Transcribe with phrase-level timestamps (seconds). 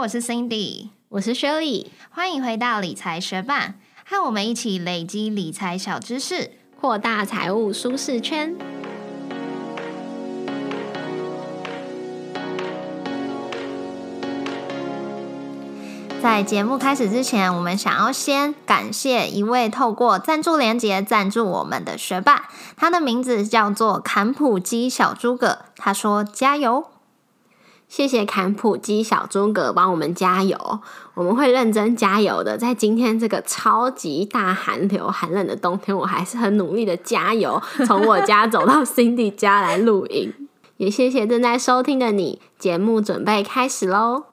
[0.00, 3.74] 我是 Cindy，我是 Shirley，欢迎回到理财学霸，
[4.06, 8.56] 和我们一起累积理财小知识，扩大财务舒适圈。
[16.22, 25.58] 在节目开始之前，我们想要先感谢一位透过赞助连结赞助我们的学霸，他的名字叫做坎普基小诸葛。
[25.76, 26.86] 他说：“加油！”
[27.90, 30.80] 谢谢坎普基小诸葛帮我们加油，
[31.14, 32.56] 我们会认真加油的。
[32.56, 40.32] 在今天这个超级大寒流、寒冷的冬天，我还是很努力的加油，从我家走到 Cindy 家来录音。
[40.76, 44.26] 也谢谢正在收听的你，节目准备开始喽。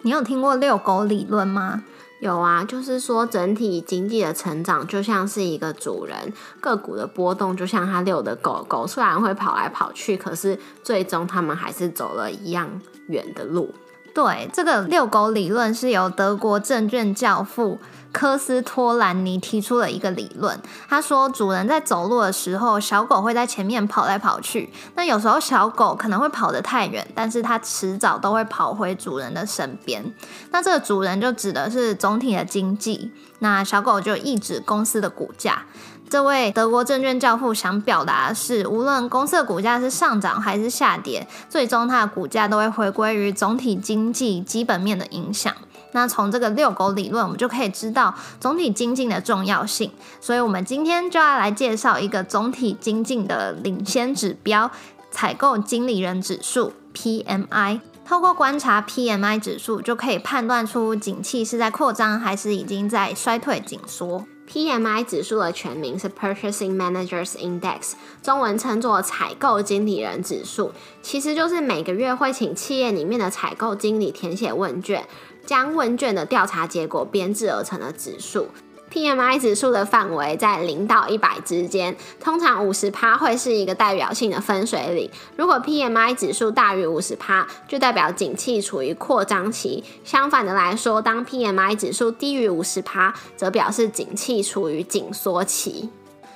[0.00, 1.84] 你有听过遛狗理论吗？
[2.22, 13.74] 有啊，就是说整体经济的成长就像是一个主人，个股的波动就像他遛的狗狗，虽然会跑来跑去，可是最终他们还是走了一样远的路。
[14.14, 17.80] 对，这个遛狗理论是由德国证券教父。
[18.12, 24.70] 科斯托兰尼提出了一个理论，他说，主人在走路的时候，小狗会在前面跑来跑去。
[24.94, 30.04] 那有时候小狗可能会跑得太远，但是它迟早都会跑回主人的身边。
[30.50, 35.64] 那这个主人就指的是总体的经济，那小狗就意指公司的股价。
[36.10, 45.54] 这位德国证券教父想表达的是，无论公司的股价是上涨还是下跌，最终它的股价都会回归于总体经济基本面的影响。
[45.92, 49.90] 那从这个遛狗理论，我们就可以知道总体经济的重要性。
[50.20, 54.70] 所以，我们今天就要来介绍一个总体经济的领先指标——
[55.10, 57.80] 采购经理人指数 （PMI）。
[58.04, 64.26] 透过观察 PMI 指数，就可以判断出景气是在扩张还是已经在衰退紧缩。
[64.50, 75.06] PMI 指数的全名是 Purchasing Managers Index，中文称作采购经理人指数，其实就是每个月会请企业里面的采购经理填写问卷。
[75.46, 78.48] 将问卷的调查结果编制而成的指数
[78.92, 85.10] ，PMI 指数的范围在零到一百之间，通常五十趴会是一个代表性的分水岭。
[85.36, 95.88] 如果 PMI 指数大于五十趴，就代表景气处于扩张期；相反的来说，当 PMI 指数低于五十趴，则表示景气处于紧缩期。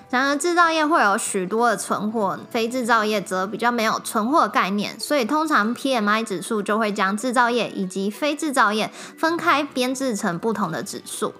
[0.09, 11.35] 然而，制造业会有许多的存货，非制造业则比较没有存货概念，所以通常 PMI 指数就会将制造业以及非制造业分开编制成不同的指数。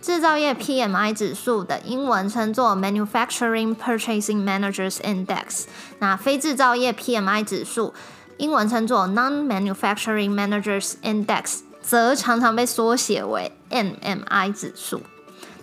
[0.00, 5.64] 制造业 PMI 指数的英文称作 Manufacturing Purchasing Managers Index，
[5.98, 7.94] 那非制造业 PMI 指数
[8.36, 15.00] 英文称作 Non-Manufacturing Managers Index，则常常被缩写为 NMI 指数。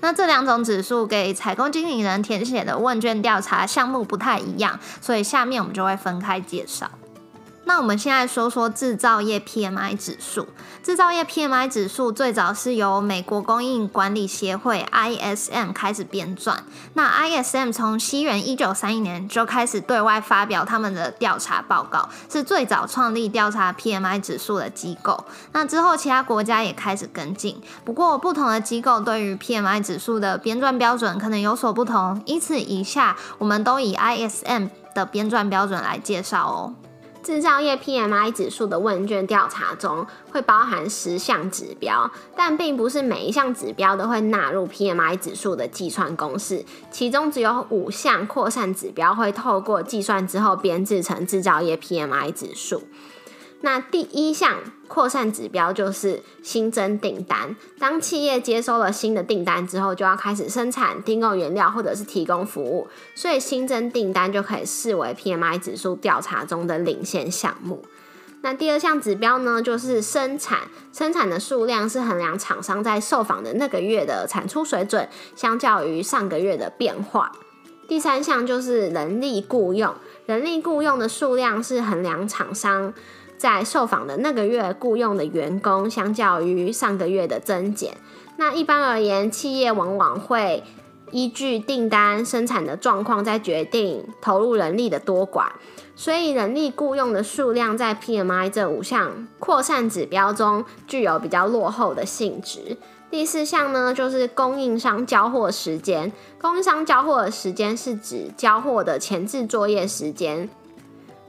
[0.01, 6.89] 那这两种指数给采购经理人填写的问卷调查项目不太一样，所以下面我们就会分开介绍。
[7.63, 10.47] 那我们现在说说制造业 PMI 指数。
[10.83, 16.57] 制造业 PMI 指数最早是由美国供应管理协会 ISM 开始编撰。
[16.95, 25.23] 那 ISM 从西元一九三一年就开始对外发表他们的调查报告，是最早创立调查 PMI 指数的机构。
[25.53, 36.73] 那之后其他国家也开始跟进，不过不同的机构对于 PMI 指数的编撰标准可能有所不同，因此以下我们都以 ISM 的编撰标准来介绍哦。
[37.23, 52.83] 制造业 PMI 指数的问卷调查中会包含十项指标，但并不是每一项指标都会纳入 PMI 指数的计算公式，其中只有五项扩散指标会透过计算之后编制成制造业 PMI 指数。
[53.61, 54.57] 那第一项
[54.87, 57.55] 扩散指标就是新增订单。
[57.79, 67.83] 当企业接收了新的订单之后，就要开始生产、订购原料或者是提供服务，所以新增订单就可以视为 PMI 指数调查中的领先项目。
[68.41, 70.61] 那第二项指标呢，就是生产，
[70.91, 77.31] 生产的数量是衡量厂商在受访的那个月的产出水准，相较于上个月的变化。
[77.87, 79.93] 第三项就是人力雇佣，
[80.25, 82.91] 人力雇佣的数量是衡量厂商。
[83.41, 87.97] 在受访的那个月雇佣的员工，相较于上个月的增减。
[88.37, 90.63] 那一般而言，企业往往会
[91.09, 95.47] 依据订单生产的状况，在决定投入人力的多寡。
[95.95, 102.77] 所以，人力雇佣的数量在 PMI 这五项扩散指标中具有比较落后的性质。
[103.09, 106.11] 第四项呢，就是供应商交货时间。
[106.39, 110.47] 供应商交货的时间是指交货的前置作业时间。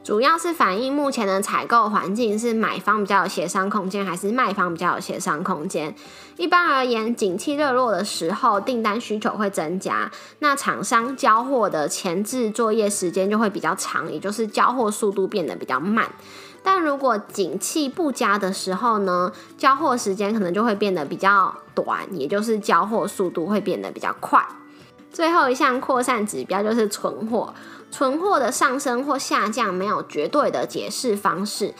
[0.04, 5.94] 主要是反映目前的采购环境是买方比较有协商空间，还是卖方比较有协商空间。
[6.36, 10.10] 一般而言，景气热络的时候，订单需求会增加，
[10.40, 16.10] 那厂商交货的前置作业时间就会比较长，也就是交货速度变得比较慢。
[16.64, 24.44] 但如果景气不佳的时候呢，交货时间可能就会变得比较短，也就是交货速度会变得比较快。
[25.12, 27.52] 最后一项扩散指标就是存货，
[27.90, 31.74] 存货的上升或下降没有绝对的解释方式。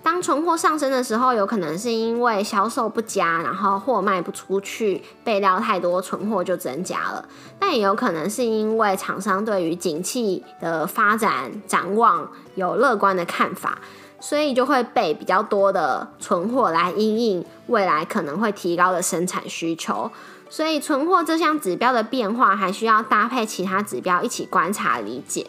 [0.00, 7.28] 当存货上升的时候，有可能是因为销售不佳，然后货卖不出去，备料太多，存货就增加了。
[7.58, 13.78] 但也有可能是因为厂商对于景气的发展展望有乐观的看法，
[14.20, 20.10] 所以就会备比较多的存货来应应未来可能会提高的生产需求。
[20.50, 25.46] 所以存货这项指标的变化，还需要搭配其他指标一起观察理解。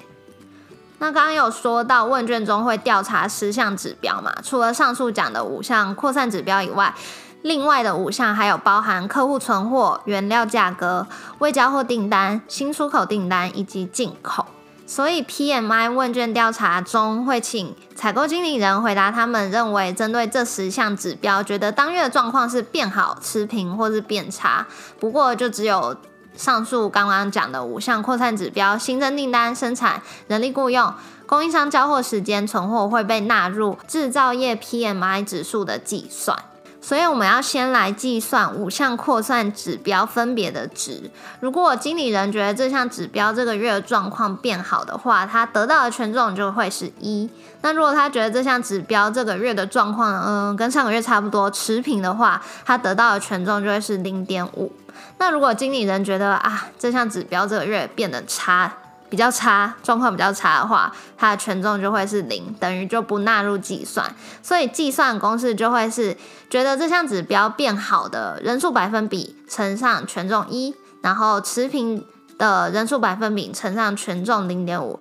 [1.00, 4.36] 那刚刚有说到问卷中会调查十项指标嘛？
[4.44, 6.94] 除了上述讲的五项扩散指标以外，
[7.42, 11.08] 另外的五项还有包含客户存货、原料价格、
[11.38, 14.46] 未交货订单、新出口订单以及进口。
[14.90, 24.66] 所以 PMI 问卷调查中会请采购经理人回答他们认为针对这十项指标，觉得当月的状况是变好、持平或是变差。
[25.00, 25.96] 不过就只有。
[26.36, 30.94] 上述刚刚讲的五项扩散指标，新增订单、生产、人力雇用、
[31.26, 36.38] 供应商交货时间、存货会被纳入制造业 PMI 指数的计算。
[36.82, 41.12] 所以我们要先来计算五项扩散指标分别的值。
[41.40, 47.30] 如果经理人觉得这项指标这个月的状况变好的话，他得到的权重就会是一。
[47.62, 54.72] 那如果他觉得这项指标这个月的状况，嗯，跟上个月差不多持平的话，他得到的权重就会是零点五。
[55.18, 58.72] 那如果经理人觉得啊，这项指标这个月变得差，
[59.10, 64.14] 比较差，状况比较差的话，它的权重就会是零，等于就不纳入计算。
[64.44, 66.16] 所以计算公式就会是，
[66.50, 72.06] 觉得这项指标变好的人数百分比乘上权重一，然后持平
[72.38, 75.00] 的人数百分比乘上权重零点五。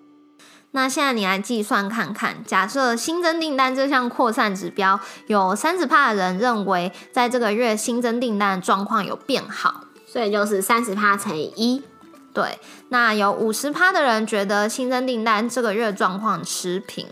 [0.72, 9.84] 那现在你来计算看看，假设新增订单这项扩散指标有三十帕的人认为，在这个月新增订单状况有变好。
[10.06, 11.82] 所以就是三十趴乘以一，
[12.32, 12.58] 对。
[12.88, 17.06] 那有五十趴的人觉得新增订单这个月状况持平，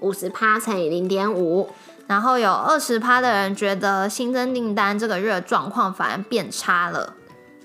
[0.00, 1.70] 五十趴乘以零点五。
[2.08, 7.14] 然后有二十趴的人觉得新增订单这个月状况反而变差了，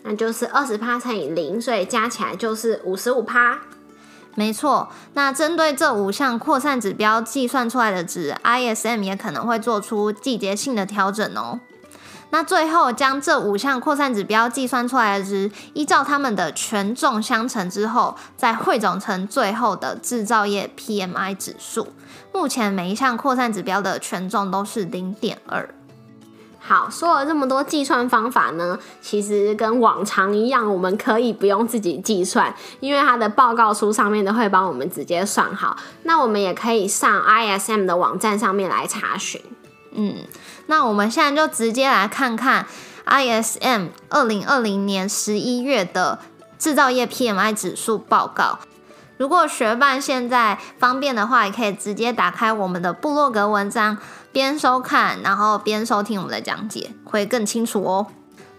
[0.03, 3.59] 那就是二十趴乘以零，所以加起来就是五十五趴。
[4.35, 4.89] 没错。
[5.15, 11.59] 那针对这五项扩散指标计算出来的值，ISM 也可能会做出季节性的调整哦。
[12.29, 21.87] 那最后将这五项扩散指标计算出来的值，依照它们的权重相乘之后，再汇总成最后的制造业 PMI 指数。
[22.33, 25.69] 目前每一项扩散指标的权重都是零点二。
[26.59, 35.77] 好，说了这么多计算方法呢，其实跟往常一样，我们可以不用自己计算，因为它的报告书上面都会帮我们直接算好。
[36.03, 39.41] 那我们也可以上 ISM 的网站上面来查询。
[39.97, 40.23] 嗯。
[40.67, 42.65] 那我们现在就直接来看看
[43.05, 46.19] ISM 二零二零年十一月的
[46.57, 48.59] 制造业 PMI 指数报告。
[49.17, 53.97] 如果学伴现在方便的话，也可以直接打开我们的部落格文章，
[54.31, 58.07] 边收看然后边收听我们的讲解，会更清楚哦。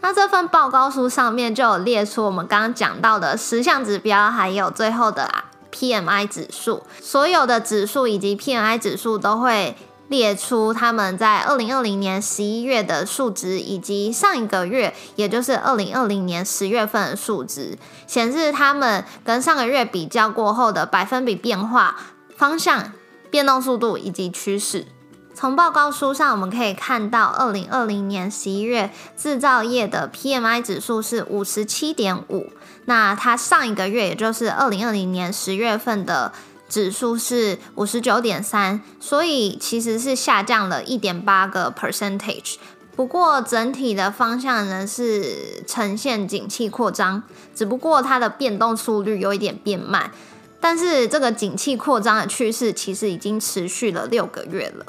[0.01, 5.29] 那这份报告书上面就有列出我们刚刚讲到的十项指标，还有最后的
[5.71, 6.83] PMI 指数。
[7.01, 9.77] 所有的指数以及 PMI 指数都会。
[10.09, 21.97] 列出他们在二零二零年十一月的数值，以及上一个月，也就是二零二零年十月份的数值，显示他们跟上个月比较过后的百分比变化、
[22.37, 22.93] 方向、
[23.31, 24.87] 变动速度以及趋势。
[25.35, 32.51] 从报告书上我们可以看到，二零二零年十一月制造业的 PMI 指数是五十七点五，
[32.87, 36.33] 那它上一个月，也就是二零二零年十月份的。
[36.69, 42.57] 指数是五十九点三，所以其实是下降了一点八个 percentage。
[42.95, 47.23] 不过整体的方向仍是呈现景气扩张，
[47.55, 50.11] 只不过它的变动速率有一点变慢。
[50.61, 54.85] 但是这个景气扩张的趋势其实已经持续了六个月了。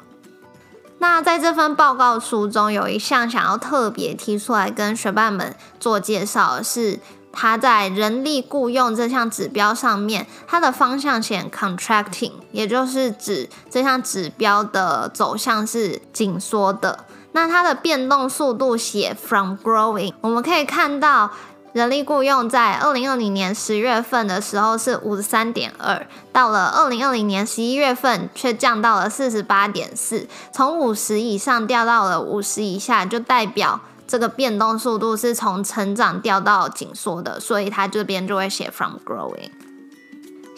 [0.97, 6.99] 那在这份报告书中，有一项想要特别提出来跟学伴们做介绍是。
[7.31, 17.05] 它在人力雇佣这项指标上面，它的方向显 contracting，也就是指这项指标的走向是紧缩的。
[17.31, 21.29] 那它的变动速度写 from growing，我们可以看到
[21.71, 33.79] 人力雇佣在二零二零年十月份的时候是五十三点二，到了二零二零年十一月份却降到了四十八点四，从五十以上掉到了五十以下，就代表。
[34.09, 39.51] 这个变动速度是从成长掉到紧缩的，所以它这边就会写 from growing。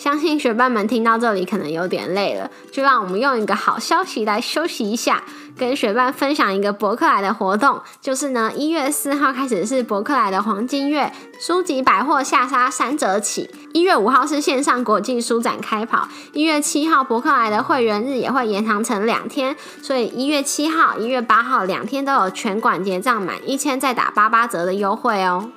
[0.01, 5.23] 相信学伴们听到这里可能有点累了，就让我们用一个好消息来休息一下，
[5.55, 25.51] 跟学伴分享一个博客来的活动，就是呢，一月四号开始是博客来的黄金月，书籍百货下杀三折起；一月五号是线上国际书展开跑；一月七号博客来的会员日也会延长成两天，所以一月七号、一月八号两天都有全馆结账满一千再打八八折的优惠哦。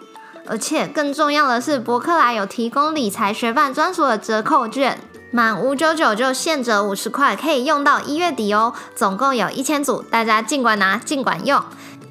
[0.46, 4.98] 而且更重要的是，博客来有提供理财学伴专属的折扣券，
[5.30, 8.74] 满五九九就现折五十块，可以用到一月底哦。
[8.94, 11.62] 总共有一千组，大家尽管拿，尽管用。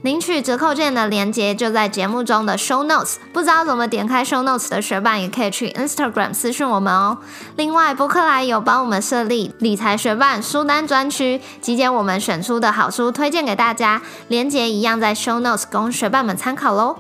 [0.02, 7.18] 领取折扣券的链接就在节目中的 show notes，不知道怎么点开 show notes 的学伴也可以去 Instagram 私讯我们哦。
[7.56, 16.98] 另外，博客来有帮我们设立理财学伴书单专区，集结我们选出的好书推荐给大家，链接一样在 show notes，供学伴们参考喽。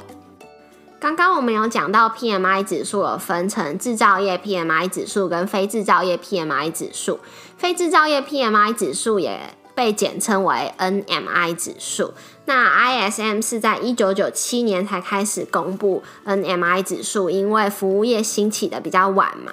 [1.04, 7.20] 刚刚我们有讲到 PMI 指数有分成制造业 PMI 指数跟非制造业 PMI 指数，
[7.58, 12.14] 非制造业 PMI 指数也被简称为 NMI 指数。
[12.46, 19.52] 那 ISM 是在一九九七年才开始公布 NMI 指数，因为服务业兴起的比较晚嘛。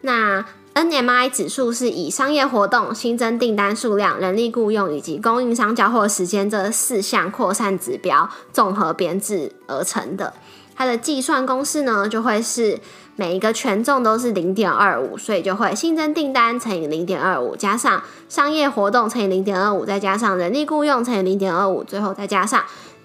[0.00, 10.34] 那 NMI 指数是以商业活动、新增订单数量、人力雇佣以及供应商交货时间这四项扩散指标综合编制而成的。
[10.78, 12.78] 它的计算公式呢，就会是
[13.16, 22.62] 每一个权重都是零点二五，所以就会新增订单乘以零点二五，加上商业活动乘以零点二五，再加上人力雇佣乘以零点二五，最后再加上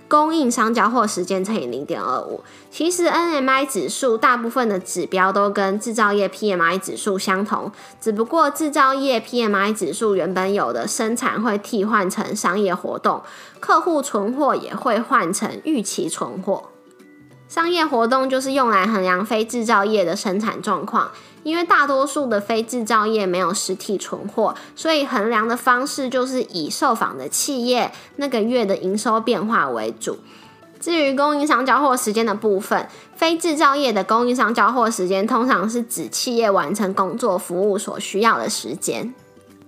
[0.07, 2.43] 供应商交货时间乘以零点二五。
[2.69, 13.23] 其实 NMI 指数大部分的指标都跟制造业 PMI 指数相同，只不过制造业 PMI 指数原本有的生产会替换成商业活动，
[13.59, 16.65] 客户存货也会换成预期存货。
[17.47, 21.11] 商业活动就是用来衡量非制造业的生产状况，
[21.43, 30.17] 因为大多数的非制造业没有实体存货，所以衡量的方式就是以受访的企业那个月的营收变化为主。
[30.79, 39.13] 至于供应商交货时间的部分，非制造业的供应商交货时间通常是指企业完成工作服务所需要的时间。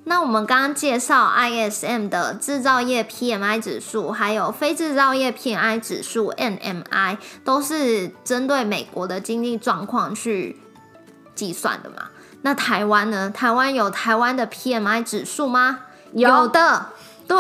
[0.07, 10.59] 那我们刚刚介绍 ISM 的制造业 PMI 指数，还有非制造业 PMI 指数 NMI，都是针对美国的经济状况去
[11.33, 12.09] 计算的嘛？
[12.43, 13.31] 那台湾呢？
[13.31, 15.79] 台湾有台湾的 PMI 指数吗？
[16.13, 16.89] 有的，
[17.27, 17.38] 对。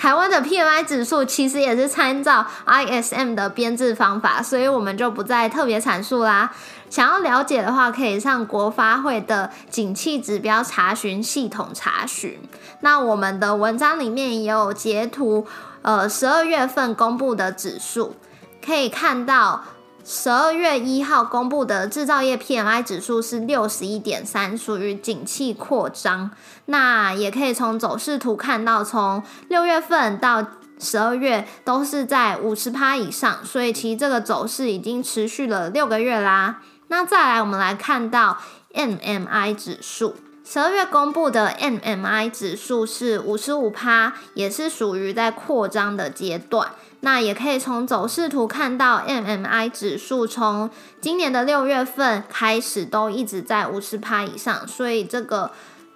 [0.00, 6.50] 台湾的 PMI 指数其实也是参照 ISM 的编制方法，所以我们就不再特别阐述啦。
[6.88, 12.40] 想要了解的话，可以上国发会的景气指标查询系统查询。
[12.80, 15.46] 那我们的文章里面也有截图，
[15.82, 18.16] 呃，十二月份公布的指数，
[18.64, 19.62] 可以看到。
[20.04, 26.30] 十二月一号公布的制造业 PMI 指数是六十一点三，属于景气扩张。
[26.66, 30.44] 那也可以从走势图看到，从六月份到
[30.78, 36.60] 十二月都是在五十趴以上，所以其实这个走势已经持续了六个月啦。
[36.88, 38.38] 那再来，我们来看到
[38.74, 46.72] MMI 指数，十二月公布的 MMI 指数是五十五趴，也是属于在扩张的阶段。
[47.00, 50.68] 那也可以从走势图看到，MMI 指数从
[51.00, 55.50] 今年的六月份开始都一直在五十趴以上，所以这个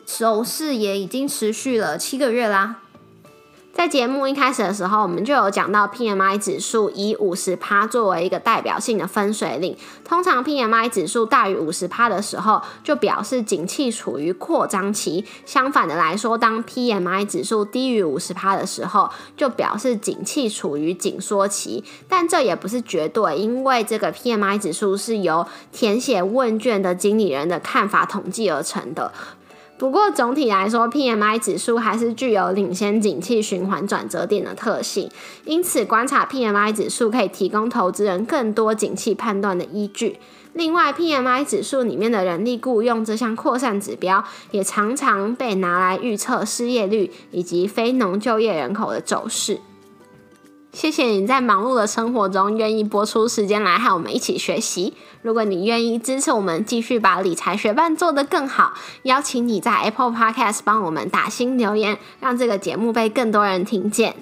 [0.06, 2.76] 走势也已经持续了七个月啦。
[3.74, 9.76] 在节目一开始的时候，我们就有讲到 PMI 指数以五十趴作为一个代表性的分水岭。
[10.04, 21.82] 通常 PMI 指数大于五十趴的时候，就表示景气处于扩张期；相反的来说，当 PMI 指数低于五十趴的时候，就表示景气处于紧缩期。
[22.08, 29.12] 但这也不是绝对，因为这个 PMI 指数是由填写问卷的经理人的看法统计而成的。
[29.76, 35.10] 不过总体来说，PMI 指数还是具有领先景气循环转折点的特性，
[35.44, 40.20] 因此观察 PMI 指数可以提供投资人更多景气判断的依据。
[40.52, 49.58] 另外，PMI 指数里面的人力雇佣这项扩散指标，也常常被拿来预测失业率以及非农就业人口的走势。
[50.74, 54.92] 谢谢你在忙碌的生活中愿意播出时间来和我们一起学习。
[55.22, 64.16] 如果你愿意支持我们，继续把理财学伴做得更好，邀请你在 Apple Podcast 帮我们打新留言，让这个节目被更多人听见。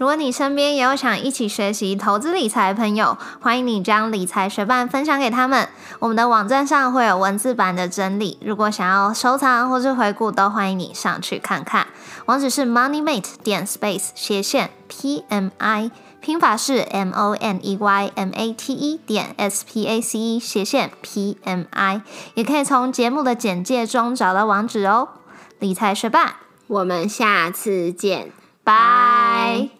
[0.00, 5.68] 如果你身边也有想一起学习投资理财的朋友，欢迎你将理财学伴分享给他们。
[5.98, 11.86] 我们的网站上会有文字版的整理，如果想要收藏或是回顾，都欢迎你上去看看。
[12.24, 15.90] 网址是 moneymate 点 space 斜线 PMI，
[16.22, 20.40] 拼法是 M O N E Y M A T E 点 S P A C E
[20.40, 22.00] 斜线 PMI，
[22.32, 25.10] 也可以从节目的简介中找到网址哦。
[25.58, 26.36] 理财学霸，
[26.68, 28.32] 我们下次见，
[28.64, 29.79] 拜。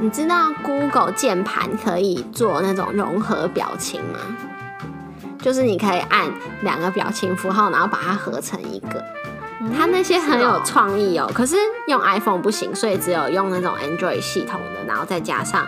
[0.00, 4.18] 你知道 Google 键盘可以做那种融合表情吗？
[5.38, 6.30] 就是你可以按
[6.62, 9.04] 两个表情符号，然后把它合成一个。
[9.76, 11.56] 它那些很有创意哦，可是
[11.86, 15.66] 用 iPhone 不行，所以只有用那种 Android 系统的，然后再加上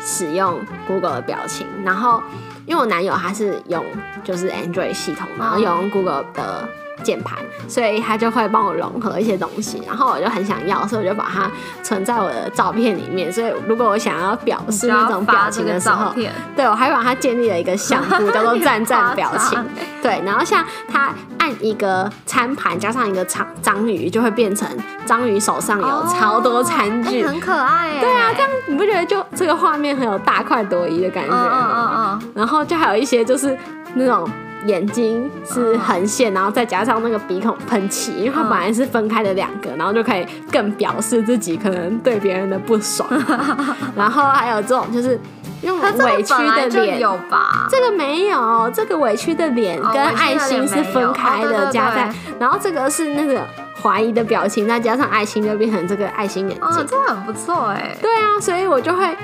[0.00, 1.66] 使用 Google 的表情。
[1.84, 2.22] 然后
[2.64, 3.84] 因为我男友他是用
[4.24, 6.68] 就是 Android 系统，然后用 Google 的。
[7.02, 7.38] 键盘，
[7.68, 11.50] 所以他就会帮我融合一些东西，然后我就很想要，所以我就把它
[11.82, 13.32] 存在我的照片里面。
[13.32, 16.12] 所以如果我想要表示那种表情的时候，
[16.56, 19.58] 对我还把它建立了一个项目， 叫做赞赞表情。
[20.02, 24.68] 对，然后像他按一个餐盘加上一个长章鱼，就会变成
[25.04, 28.00] 章鱼手上有超多餐具，很可爱。
[28.00, 31.34] 对啊，这样你不觉得就这个画面很有大快朵颐的感觉？
[31.34, 32.32] 嗯嗯嗯。
[32.34, 33.56] 然后就还有一些就是
[33.94, 34.28] 那种。
[34.66, 43.08] 眼睛是横线，然后再加上那个鼻孔喷气，因为它本来是分开的两个，然后就可以更表示自己可能对别人的不爽。
[43.96, 45.18] 然后还有这种就是
[45.62, 47.66] 用委屈的脸，有吧？
[47.70, 53.40] 这个没有，这个委屈的脸跟爱心是分开的，加在，然后这个是那个
[53.82, 57.96] 怀疑的表情，再加上爱心就变成这个爱心眼睛，这很不错哎。
[58.02, 59.16] 对啊，所以我就会。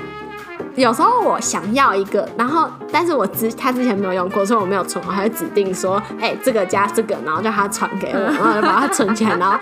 [0.75, 9.57] 有时候我想要一个，然后但是我之他之前没有用过，所以我没有存，我还会指定说，哎，这个加这个，然后叫他传给我， 然后就把它存起来，然后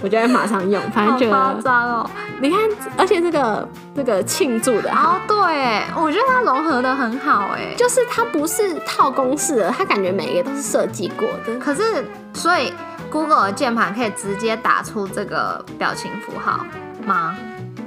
[0.00, 0.80] 我就会马上用。
[0.90, 2.60] 反正觉得夸张哦，你看，
[2.96, 11.58] 而且这个这个庆祝的，哦，对，我觉得它融合的很好，哎，就是它不是套公式的，它感觉每一个都是设计过的。
[11.58, 12.72] 可是，所以
[13.10, 16.64] Google 的键盘可以直接打出这个表情符号
[17.04, 17.36] 吗？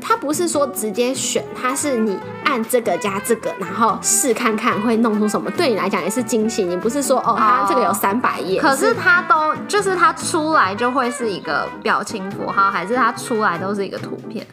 [0.08, 5.52] 它不是说直接选，它是你按这个加这个，然后试看看会弄出什么。
[5.52, 6.64] 对你来讲也是惊喜。
[6.64, 14.48] 你不是说哦，它这个有三百页，可是它都就是它出来就会是一个表情符号，还是它出来都是一个图片？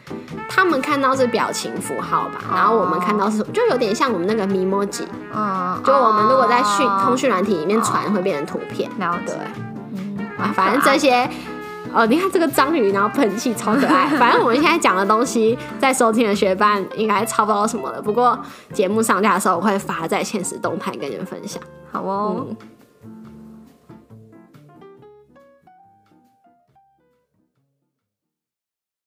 [0.51, 9.35] 他们看到是表情符号吧，然后我们看到是就有点像我们那个 Memoji，嗯，就我们如果在讯通讯软体里面传会变成图片，了解。
[9.93, 11.31] 嗯，啊，反正这些。
[11.94, 14.09] 哦，你看这个章鱼，然后喷气超可爱。
[14.18, 18.02] 反正我们现在讲的东西，在收听的学伴应该差不多什么的。
[18.02, 18.37] 不过
[18.72, 21.62] 节目上架的时候，我会发在现实动态跟你们分享。
[21.92, 22.46] 好哦。